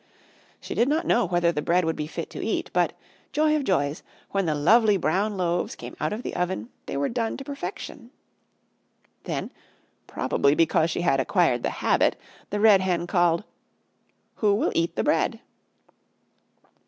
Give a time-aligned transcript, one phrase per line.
[0.59, 2.93] She did not know whether the bread would be fit to eat, but
[3.31, 4.01] joy of joys!
[4.31, 8.09] when the lovely brown loaves came out of the oven, they were done to perfection.
[9.25, 9.51] Then,
[10.07, 12.15] probably because she had acquired the habit,
[12.49, 13.43] the Red Hen called:
[14.37, 15.39] "Who will eat the Bread?"